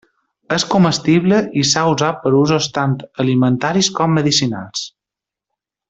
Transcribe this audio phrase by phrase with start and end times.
[0.53, 4.89] És comestible, i s'ha usat per a usos tant alimentaris com medicinals.